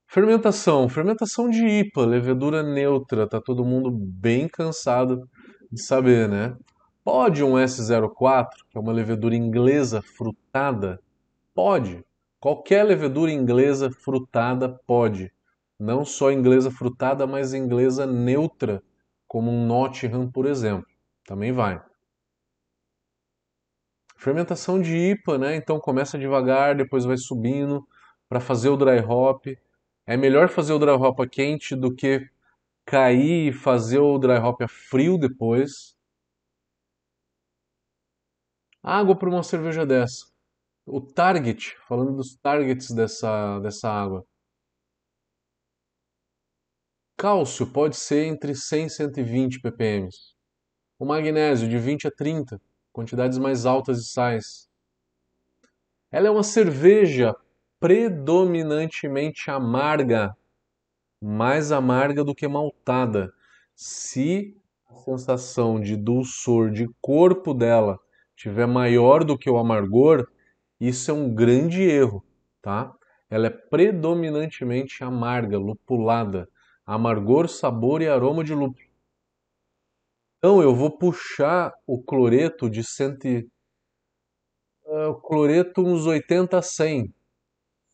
Fermentação, 0.08 0.88
fermentação 0.88 1.50
de 1.50 1.66
IPA, 1.66 2.06
levedura 2.06 2.62
neutra, 2.62 3.28
tá 3.28 3.42
todo 3.42 3.66
mundo 3.66 3.90
bem 3.92 4.48
cansado 4.48 5.28
de 5.74 5.82
saber, 5.82 6.30
né? 6.30 6.56
Pode 7.04 7.44
um 7.44 7.54
S04, 7.54 8.50
que 8.70 8.78
é 8.78 8.80
uma 8.80 8.94
levedura 8.94 9.36
inglesa 9.36 10.04
frutada? 10.04 11.02
Pode. 11.54 12.06
Qualquer 12.40 12.84
levedura 12.84 13.32
inglesa 13.32 13.90
frutada 13.90 14.70
pode. 14.86 15.32
Não 15.80 16.06
só 16.06 16.32
inglesa 16.32 16.70
frutada, 16.70 17.26
mas 17.26 17.56
inglesa 17.56 18.06
neutra, 18.06 18.84
como 19.28 19.50
um 19.50 19.66
Nottingham, 19.66 20.30
por 20.30 20.46
exemplo. 20.46 20.86
Também 21.26 21.52
vai. 21.52 21.82
Fermentação 24.16 24.80
de 24.80 24.96
IPA, 24.96 25.38
né? 25.40 25.56
Então 25.56 25.80
começa 25.80 26.20
devagar, 26.20 26.76
depois 26.76 27.04
vai 27.04 27.18
subindo 27.18 27.86
para 28.30 28.40
fazer 28.40 28.70
o 28.70 28.78
dry 28.78 29.00
hop. 29.00 29.48
É 30.06 30.16
melhor 30.16 30.50
fazer 30.50 30.74
o 30.74 30.80
dry 30.80 30.92
hop 30.92 31.20
quente 31.30 31.76
do 31.76 31.94
que 31.94 32.30
cair 32.86 33.50
e 33.50 33.54
fazer 33.54 34.00
o 34.00 34.18
dry 34.18 34.38
hop 34.38 34.62
a 34.62 34.68
frio 34.68 35.18
depois. 35.18 35.96
Água 38.82 39.18
para 39.18 39.30
uma 39.30 39.44
cerveja 39.44 39.86
dessa. 39.86 40.26
O 40.86 41.00
target, 41.00 41.78
falando 41.88 42.18
dos 42.18 42.36
targets 42.36 42.92
dessa, 42.92 43.60
dessa 43.60 43.90
água. 43.90 44.26
Cálcio 47.18 47.72
pode 47.72 47.96
ser 47.96 48.26
entre 48.26 48.54
100 48.54 48.86
e 48.86 48.90
120 48.90 49.62
ppm. 49.62 50.10
O 51.00 51.06
magnésio 51.06 51.70
de 51.70 51.80
20 51.80 52.08
a 52.08 52.12
30, 52.12 52.62
quantidades 52.92 53.38
mais 53.38 53.66
altas 53.66 54.00
de 54.04 54.10
sais. 54.10 54.68
Ela 56.12 56.28
é 56.28 56.32
uma 56.32 56.44
cerveja 56.44 57.34
predominantemente 57.80 59.50
amarga 59.50 60.36
mais 61.24 61.72
amarga 61.72 62.22
do 62.22 62.36
que 62.36 62.46
maltada. 62.46 63.34
Se 63.74 64.62
a 64.90 64.96
sensação 64.98 65.80
de 65.80 65.96
dulçor 65.96 66.70
de 66.70 66.86
corpo 67.02 67.54
dela 67.54 67.98
tiver 68.36 68.68
maior 68.68 69.24
do 69.24 69.38
que 69.38 69.50
o 69.50 69.58
amargor, 69.58 70.28
isso 70.78 71.10
é 71.10 71.14
um 71.14 71.34
grande 71.34 71.82
erro, 71.82 72.22
tá? 72.62 72.94
Ela 73.30 73.48
é 73.48 73.50
predominantemente 73.50 75.02
amarga, 75.02 75.58
lupulada, 75.58 76.50
amargor, 76.86 77.48
sabor 77.48 78.02
e 78.02 78.10
aroma 78.10 78.44
de 78.44 78.54
lúpulo. 78.54 78.86
Então 80.40 80.62
eu 80.62 80.76
vou 80.76 80.92
puxar 80.92 81.72
o 81.88 82.04
cloreto 82.04 82.70
de 82.70 82.84
cento, 82.84 83.26
uh, 84.86 85.14
cloreto 85.22 85.82
uns 85.82 86.06
80 86.06 86.58
a 86.58 86.62
100, 86.62 87.14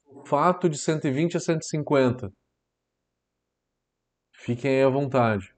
sulfato 0.03 0.67
de 0.67 0.79
120 0.79 1.37
a 1.37 1.39
150 1.39 2.33
Fiquem 4.39 4.71
aí 4.71 4.83
à 4.83 4.89
vontade. 4.89 5.53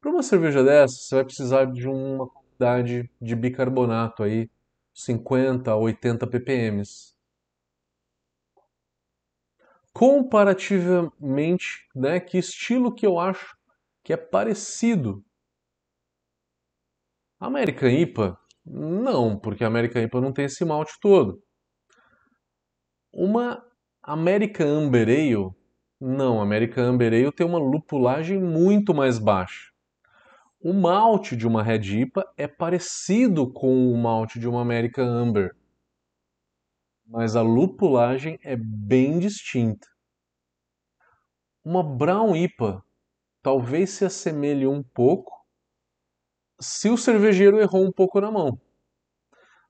Para 0.00 0.10
uma 0.10 0.22
cerveja 0.22 0.64
dessa, 0.64 0.96
você 0.96 1.14
vai 1.16 1.24
precisar 1.24 1.66
de 1.66 1.86
uma 1.86 2.26
quantidade 2.26 3.10
de 3.20 3.36
bicarbonato 3.36 4.22
aí, 4.22 4.50
50 4.94 5.70
a 5.70 5.76
80 5.76 6.26
ppm. 6.26 6.82
Comparativamente, 9.92 11.86
né, 11.94 12.18
que 12.20 12.38
estilo 12.38 12.94
que 12.94 13.06
eu 13.06 13.20
acho 13.20 13.54
que 14.02 14.14
é 14.14 14.16
parecido. 14.16 15.22
American 17.38 17.90
IPA, 17.90 18.40
não, 18.64 19.38
porque 19.38 19.62
a 19.62 19.66
American 19.66 20.02
IPA 20.02 20.20
não 20.22 20.32
tem 20.32 20.46
esse 20.46 20.64
malte 20.64 20.98
todo. 21.02 21.42
Uma 23.12 23.62
American 24.02 24.66
Amber 24.66 25.06
Ale, 25.06 25.61
não, 26.04 26.40
a 26.40 26.42
American 26.42 26.82
Amber 26.82 27.12
Ale 27.12 27.30
tem 27.30 27.46
uma 27.46 27.60
lupulagem 27.60 28.36
muito 28.36 28.92
mais 28.92 29.20
baixa. 29.20 29.70
O 30.60 30.72
malte 30.72 31.36
de 31.36 31.46
uma 31.46 31.62
Red 31.62 32.00
IPA 32.00 32.24
é 32.36 32.48
parecido 32.48 33.52
com 33.52 33.92
o 33.92 33.96
malte 33.96 34.40
de 34.40 34.48
uma 34.48 34.62
American 34.62 35.06
Amber, 35.06 35.54
mas 37.06 37.36
a 37.36 37.42
lupulagem 37.42 38.36
é 38.42 38.56
bem 38.56 39.20
distinta. 39.20 39.86
Uma 41.64 41.84
Brown 41.84 42.34
IPA 42.34 42.84
talvez 43.40 43.90
se 43.90 44.04
assemelhe 44.04 44.66
um 44.66 44.82
pouco 44.82 45.32
se 46.58 46.90
o 46.90 46.98
cervejeiro 46.98 47.60
errou 47.60 47.86
um 47.86 47.92
pouco 47.92 48.20
na 48.20 48.30
mão. 48.30 48.60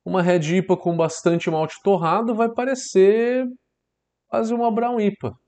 Uma 0.02 0.22
Red 0.22 0.56
IPA 0.56 0.78
com 0.78 0.96
bastante 0.96 1.50
malte 1.50 1.78
torrado 1.82 2.34
vai 2.34 2.48
parecer 2.48 3.46
quase 4.28 4.54
uma 4.54 4.70
Brown 4.72 4.98
IPA. 4.98 5.41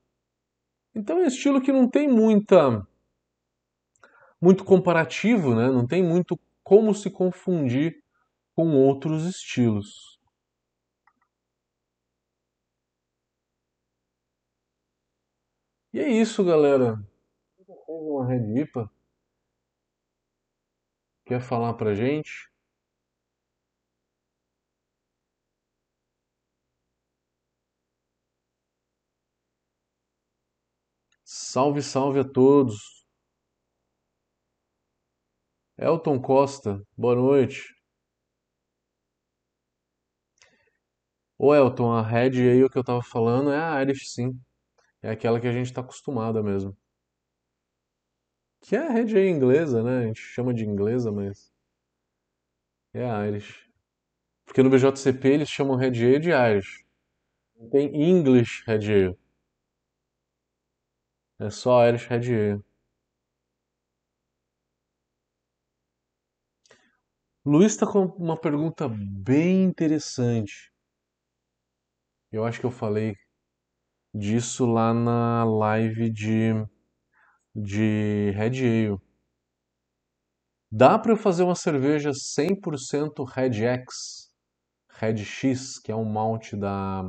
Então 0.95 1.19
é 1.19 1.25
um 1.25 1.27
estilo 1.27 1.61
que 1.61 1.73
não 1.73 1.89
tem 1.89 2.09
muita 2.09 2.87
muito 4.41 4.65
comparativo, 4.65 5.55
né? 5.55 5.69
não 5.69 5.87
tem 5.87 6.03
muito 6.03 6.39
como 6.63 6.95
se 6.95 7.11
confundir 7.11 8.03
com 8.55 8.77
outros 8.77 9.25
estilos. 9.25 10.19
E 15.93 16.01
é 16.01 16.09
isso, 16.09 16.45
galera. 16.45 16.99
Uma 17.89 18.27
Red 18.27 18.61
IPA. 18.63 18.91
Quer 21.25 21.41
falar 21.41 21.75
pra 21.75 21.95
gente? 21.95 22.51
Salve, 31.55 31.83
salve 31.83 32.19
a 32.19 32.25
todos. 32.25 33.07
Elton 35.79 36.21
Costa, 36.21 36.83
boa 36.99 37.15
noite. 37.15 37.63
Ô 41.39 41.55
Elton, 41.55 41.93
a 41.93 42.03
Red 42.03 42.51
aí, 42.51 42.65
o 42.65 42.69
que 42.69 42.77
eu 42.77 42.83
tava 42.83 43.03
falando 43.05 43.53
é 43.53 43.57
a 43.57 43.81
Irish, 43.83 44.11
sim. 44.11 44.37
É 45.01 45.11
aquela 45.11 45.41
que 45.41 45.47
a 45.47 45.53
gente 45.53 45.73
tá 45.73 45.81
acostumada 45.81 46.43
mesmo. 46.43 46.77
Que 48.61 48.75
é 48.75 48.89
a 48.89 48.91
Red 48.91 49.13
Ale 49.13 49.29
inglesa, 49.29 49.81
né? 49.81 49.99
A 49.99 50.07
gente 50.09 50.21
chama 50.21 50.53
de 50.53 50.65
inglesa, 50.65 51.13
mas 51.13 51.53
é 52.93 53.09
a 53.09 53.29
Irish. 53.29 53.71
Porque 54.45 54.61
no 54.61 54.71
BJCP 54.71 55.29
eles 55.29 55.49
chamam 55.49 55.77
Red 55.77 56.05
Ale 56.05 56.19
de 56.19 56.31
Irish. 56.33 56.85
Não 57.57 57.71
tem 57.71 57.95
English 57.95 58.65
Red 58.67 58.93
Ale. 58.93 59.24
É 61.39 61.49
só 61.51 61.87
Irish 61.87 62.07
Red 62.09 62.35
Ale. 62.35 62.63
Luiz 67.45 67.73
está 67.73 67.87
com 67.87 68.05
uma 68.19 68.39
pergunta 68.41 68.89
bem 68.89 69.65
interessante. 69.65 70.73
Eu 72.33 72.45
acho 72.45 72.61
que 72.61 72.67
eu 72.67 72.71
falei 72.71 73.15
disso 74.15 74.67
lá 74.67 74.95
na 74.95 75.45
live 75.45 76.11
de, 76.11 76.53
de 77.55 78.31
Red 78.33 78.61
Ale. 78.61 78.99
Dá 80.71 80.99
para 80.99 81.13
eu 81.13 81.17
fazer 81.17 81.43
uma 81.45 81.55
cerveja 81.55 82.13
100% 82.13 83.25
Red 83.25 83.63
X, 83.63 84.29
Red 84.91 85.19
X, 85.19 85.79
que 85.79 85.93
é 85.93 85.97
um 85.97 86.05
malte 86.05 86.57
da, 86.57 87.03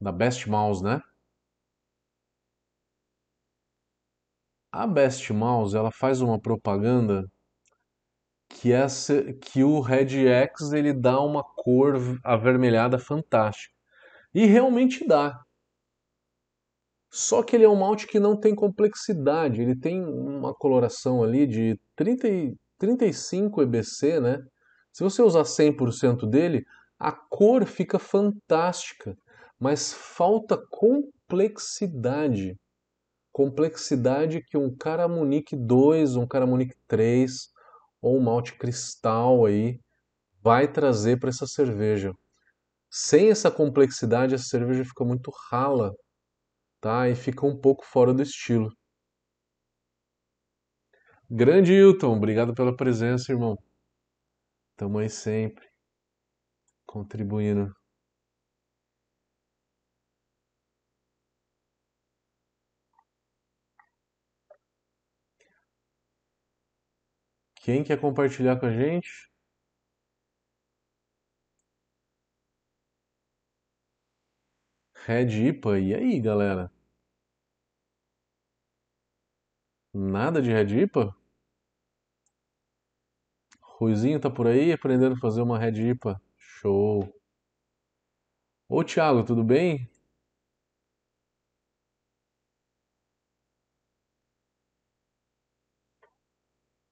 da 0.00 0.12
Best 0.12 0.48
Mouse, 0.48 0.82
né? 0.82 1.00
A 4.72 4.86
Best 4.86 5.30
Mouse, 5.32 5.76
ela 5.76 5.90
faz 5.90 6.22
uma 6.22 6.40
propaganda 6.40 7.24
que, 8.48 8.72
é, 8.72 8.86
que 9.40 9.62
o 9.62 9.80
Red 9.80 10.26
X 10.26 10.72
ele 10.72 10.92
dá 10.92 11.20
uma 11.20 11.44
cor 11.44 11.94
avermelhada 12.24 12.98
fantástica. 12.98 13.74
E 14.34 14.46
realmente 14.46 15.06
dá. 15.06 15.38
Só 17.10 17.42
que 17.42 17.54
ele 17.54 17.64
é 17.64 17.68
um 17.68 17.76
malte 17.76 18.06
que 18.06 18.18
não 18.18 18.34
tem 18.34 18.54
complexidade, 18.54 19.60
ele 19.60 19.76
tem 19.76 20.02
uma 20.02 20.54
coloração 20.54 21.22
ali 21.22 21.46
de 21.46 21.78
30 21.94 22.28
e 22.28 22.56
35 22.78 23.62
EBC, 23.62 24.18
né? 24.20 24.38
Se 24.90 25.04
você 25.04 25.20
usar 25.22 25.44
100% 25.44 26.26
dele, 26.26 26.64
a 26.98 27.12
cor 27.12 27.66
fica 27.66 27.98
fantástica, 27.98 29.14
mas 29.58 29.92
falta 29.92 30.56
complexidade. 30.70 32.56
Complexidade 33.32 34.42
que 34.42 34.56
um 34.56 34.74
Caramunique 34.74 35.56
2, 35.56 36.16
um 36.16 36.26
Caramunique 36.26 36.76
3 36.86 37.50
ou 38.00 38.18
um 38.18 38.22
malte 38.22 38.54
cristal 38.58 39.46
aí 39.46 39.80
vai 40.42 40.70
trazer 40.70 41.18
para 41.18 41.30
essa 41.30 41.46
cerveja. 41.46 42.12
Sem 42.90 43.30
essa 43.30 43.50
complexidade, 43.50 44.34
a 44.34 44.38
cerveja 44.38 44.84
fica 44.84 45.04
muito 45.04 45.30
rala, 45.50 45.94
tá? 46.80 47.08
E 47.08 47.14
fica 47.14 47.46
um 47.46 47.56
pouco 47.58 47.84
fora 47.86 48.12
do 48.14 48.22
estilo. 48.22 48.70
Grande 51.30 51.72
Hilton, 51.72 52.16
obrigado 52.16 52.54
pela 52.54 52.76
presença, 52.76 53.32
irmão. 53.32 53.56
Tamo 54.76 54.98
aí 54.98 55.08
sempre 55.08 55.72
contribuindo. 56.86 57.74
Quem 67.62 67.84
quer 67.84 68.00
compartilhar 68.00 68.58
com 68.58 68.66
a 68.66 68.72
gente? 68.72 69.30
Red 75.06 75.30
IPA, 75.48 75.78
e 75.78 75.94
aí, 75.94 76.20
galera? 76.20 76.72
Nada 79.94 80.42
de 80.42 80.50
Red 80.50 80.76
IPA? 80.82 81.14
Ruizinho 83.60 84.18
tá 84.18 84.28
por 84.28 84.48
aí 84.48 84.72
aprendendo 84.72 85.14
a 85.14 85.20
fazer 85.20 85.40
uma 85.40 85.56
Red 85.56 85.90
IPA. 85.90 86.20
Show. 86.36 87.14
Ô 88.68 88.82
Thiago, 88.82 89.24
tudo 89.24 89.44
bem? 89.44 89.88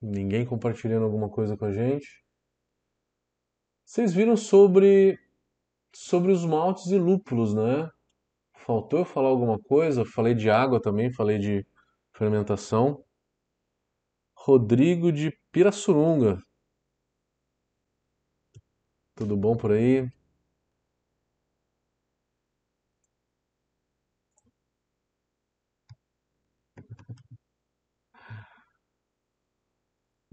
Ninguém 0.02 0.46
compartilhando 0.46 1.04
alguma 1.04 1.28
coisa 1.28 1.56
com 1.56 1.64
a 1.66 1.72
gente? 1.72 2.24
Vocês 3.84 4.14
viram 4.14 4.36
sobre 4.36 5.18
sobre 5.94 6.32
os 6.32 6.44
maltes 6.44 6.86
e 6.86 6.98
lúpulos, 6.98 7.54
né? 7.54 7.90
Faltou 8.54 9.00
eu 9.00 9.04
falar 9.04 9.28
alguma 9.28 9.58
coisa? 9.58 10.04
Falei 10.04 10.34
de 10.34 10.48
água 10.50 10.80
também, 10.80 11.12
falei 11.12 11.38
de 11.38 11.66
fermentação. 12.12 13.04
Rodrigo 14.34 15.12
de 15.12 15.32
Pirassununga. 15.52 16.38
Tudo 19.14 19.36
bom 19.36 19.56
por 19.56 19.72
aí? 19.72 20.08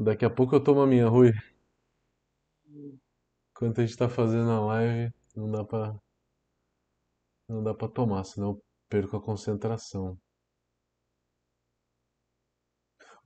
Daqui 0.08 0.24
a 0.24 0.30
pouco 0.30 0.56
eu 0.56 0.64
tomo 0.64 0.80
a 0.80 0.88
minha, 0.88 1.10
Rui. 1.10 1.34
Enquanto 3.52 3.82
a 3.82 3.86
gente 3.86 3.98
tá 3.98 4.08
fazendo 4.08 4.50
a 4.50 4.66
live, 4.68 5.14
não 5.36 5.52
dá 5.52 5.66
pra, 5.66 6.00
não 7.46 7.62
dá 7.62 7.74
pra 7.74 7.90
tomar, 7.90 8.24
senão 8.24 8.52
eu 8.52 8.64
perco 8.88 9.18
a 9.18 9.22
concentração. 9.22 10.18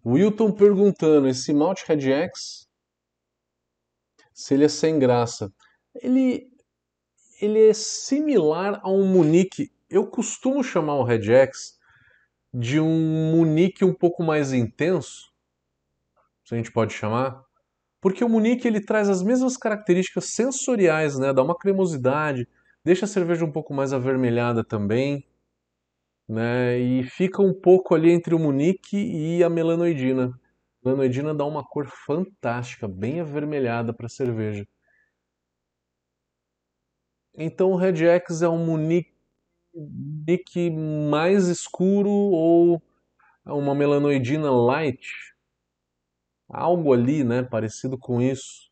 Wilton 0.03 0.51
perguntando, 0.51 1.27
esse 1.27 1.53
malte 1.53 1.85
Red 1.87 2.11
X, 2.11 2.67
se 4.33 4.55
ele 4.55 4.65
é 4.65 4.67
sem 4.67 4.97
graça. 4.97 5.53
Ele, 5.93 6.51
ele 7.39 7.69
é 7.69 7.73
similar 7.75 8.81
a 8.83 8.89
um 8.89 9.05
Munique. 9.05 9.71
Eu 9.87 10.09
costumo 10.09 10.63
chamar 10.63 10.95
o 10.95 11.03
Red 11.03 11.31
X 11.31 11.77
de 12.51 12.79
um 12.79 13.31
Munique 13.35 13.85
um 13.85 13.93
pouco 13.93 14.23
mais 14.23 14.51
intenso, 14.51 15.30
se 16.51 16.55
a 16.55 16.57
gente 16.57 16.71
pode 16.71 16.93
chamar, 16.93 17.45
porque 18.01 18.25
o 18.25 18.29
Munique 18.29 18.67
ele 18.67 18.83
traz 18.83 19.09
as 19.09 19.23
mesmas 19.23 19.55
características 19.55 20.33
sensoriais, 20.33 21.17
né? 21.17 21.33
Dá 21.33 21.41
uma 21.41 21.57
cremosidade, 21.57 22.45
deixa 22.83 23.05
a 23.05 23.07
cerveja 23.07 23.45
um 23.45 23.51
pouco 23.51 23.73
mais 23.73 23.93
avermelhada 23.93 24.61
também, 24.61 25.25
né? 26.27 26.77
E 26.77 27.03
fica 27.03 27.41
um 27.41 27.53
pouco 27.53 27.95
ali 27.95 28.11
entre 28.11 28.35
o 28.35 28.39
Munique 28.39 28.97
e 28.97 29.41
a 29.43 29.49
melanoidina. 29.49 30.37
melanoidina 30.83 31.33
dá 31.33 31.45
uma 31.45 31.63
cor 31.63 31.87
fantástica, 31.87 32.85
bem 32.87 33.21
avermelhada 33.21 33.93
para 33.93 34.07
a 34.07 34.09
cerveja. 34.09 34.67
Então 37.37 37.71
o 37.71 37.77
Red 37.77 38.05
X 38.05 38.41
é 38.41 38.49
um 38.49 38.65
Munique 38.65 39.09
mais 40.69 41.47
escuro 41.47 42.09
ou 42.09 42.81
uma 43.45 43.73
melanoidina 43.73 44.51
light, 44.51 45.30
algo 46.51 46.93
ali, 46.93 47.23
né, 47.23 47.43
parecido 47.43 47.97
com 47.97 48.21
isso, 48.21 48.69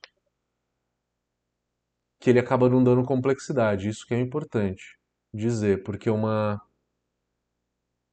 que 2.20 2.30
ele 2.30 2.40
acaba 2.40 2.70
não 2.70 2.84
dando 2.84 3.04
complexidade. 3.04 3.88
Isso 3.88 4.06
que 4.06 4.14
é 4.14 4.20
importante 4.20 4.98
dizer, 5.34 5.84
porque 5.84 6.10
uma 6.10 6.62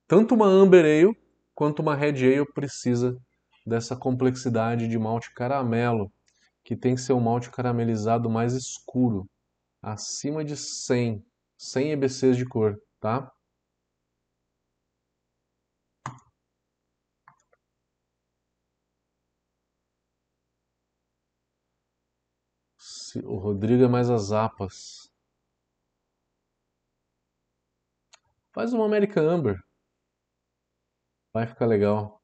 tanto 0.07 0.35
uma 0.35 0.47
Amber 0.47 0.85
Ale 0.85 1.17
quanto 1.55 1.81
uma 1.81 1.97
Red 1.97 2.25
Ale 2.25 2.47
precisa 2.53 3.19
dessa 3.67 3.97
complexidade 3.97 4.87
de 4.87 4.99
malte 4.99 5.35
caramelo, 5.35 6.13
que 6.63 6.77
tem 6.77 6.95
que 6.95 7.01
ser 7.01 7.13
um 7.15 7.21
malte 7.21 7.51
caramelizado 7.51 8.31
mais 8.31 8.55
escuro, 8.55 9.29
acima 9.83 10.45
de 10.45 10.57
100, 10.57 11.25
100 11.59 11.93
EBCs 11.93 12.37
de 12.37 12.45
cor, 12.45 12.81
tá? 13.01 13.33
O 23.25 23.37
Rodrigo 23.37 23.85
é 23.85 23.89
mais 23.89 24.11
as 24.11 24.33
apas. 24.33 25.11
Faz 28.53 28.73
uma 28.73 28.85
American 28.87 29.29
Amber. 29.29 29.57
Vai 31.33 31.47
ficar 31.47 31.67
legal. 31.67 32.21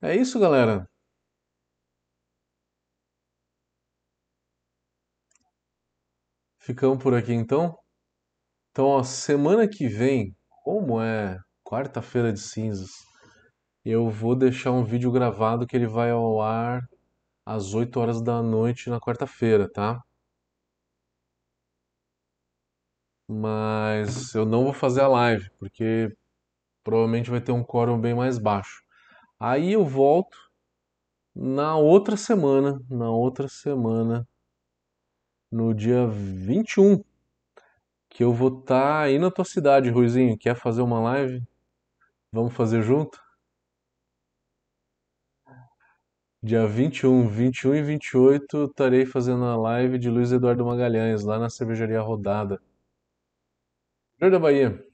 É 0.00 0.14
isso, 0.16 0.38
galera. 0.40 0.88
Ficamos 6.66 7.00
por 7.00 7.14
aqui 7.14 7.32
então. 7.32 7.78
Então, 8.72 8.86
ó, 8.86 9.04
semana 9.04 9.68
que 9.68 9.86
vem, 9.86 10.34
como 10.64 11.00
é 11.00 11.38
quarta-feira 11.62 12.32
de 12.32 12.40
cinzas, 12.40 12.90
eu 13.84 14.10
vou 14.10 14.34
deixar 14.34 14.72
um 14.72 14.84
vídeo 14.84 15.12
gravado 15.12 15.64
que 15.64 15.76
ele 15.76 15.86
vai 15.86 16.10
ao 16.10 16.42
ar 16.42 16.82
às 17.46 17.72
8 17.74 18.00
horas 18.00 18.20
da 18.20 18.42
noite 18.42 18.90
na 18.90 19.00
quarta-feira, 19.00 19.70
tá? 19.72 20.00
Mas 23.28 24.34
eu 24.34 24.44
não 24.44 24.64
vou 24.64 24.72
fazer 24.72 25.02
a 25.02 25.08
live, 25.08 25.48
porque 25.60 26.12
provavelmente 26.84 27.30
vai 27.30 27.40
ter 27.40 27.52
um 27.52 27.62
quórum 27.64 28.00
bem 28.00 28.14
mais 28.14 28.38
baixo. 28.38 28.82
Aí 29.40 29.72
eu 29.74 29.84
volto 29.84 30.36
na 31.34 31.76
outra 31.76 32.16
semana, 32.16 32.80
na 32.90 33.10
outra 33.10 33.48
semana, 33.48 34.26
no 35.50 35.74
dia 35.74 36.06
21, 36.06 37.02
que 38.08 38.24
eu 38.24 38.32
vou 38.32 38.60
estar 38.60 38.80
tá 38.80 39.00
aí 39.00 39.18
na 39.18 39.30
tua 39.30 39.44
cidade, 39.44 39.90
Ruizinho. 39.90 40.38
Quer 40.38 40.56
fazer 40.56 40.82
uma 40.82 41.00
live? 41.00 41.42
Vamos 42.32 42.54
fazer 42.54 42.82
junto? 42.82 43.20
Dia 46.42 46.66
21, 46.66 47.26
21 47.28 47.74
e 47.74 47.82
28 47.82 48.64
estarei 48.66 49.04
fazendo 49.04 49.44
a 49.44 49.56
live 49.56 49.98
de 49.98 50.08
Luiz 50.08 50.30
Eduardo 50.32 50.64
Magalhães, 50.64 51.24
lá 51.24 51.38
na 51.38 51.50
Cervejaria 51.50 52.00
Rodada. 52.00 52.60
Interior 54.16 54.30
da 54.32 54.38
Bahia. 54.38 54.86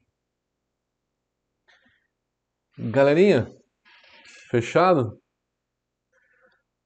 Galerinha, 2.78 3.54
fechado? 4.50 5.20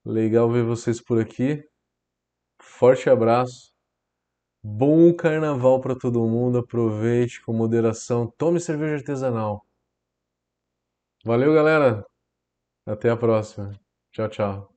Legal 0.04 0.50
ver 0.50 0.64
vocês 0.64 1.00
por 1.00 1.20
aqui. 1.20 1.62
Forte 2.78 3.08
abraço. 3.08 3.72
Bom 4.62 5.14
carnaval 5.14 5.80
para 5.80 5.96
todo 5.96 6.26
mundo. 6.28 6.58
Aproveite 6.58 7.40
com 7.42 7.52
moderação. 7.54 8.30
Tome 8.36 8.60
cerveja 8.60 8.96
artesanal. 8.96 9.64
Valeu, 11.24 11.54
galera. 11.54 12.04
Até 12.86 13.10
a 13.10 13.16
próxima. 13.16 13.72
Tchau, 14.12 14.28
tchau. 14.28 14.75